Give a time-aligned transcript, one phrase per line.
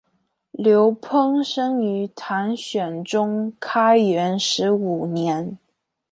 [0.53, 5.59] 刘怦生于唐玄宗开元十五年。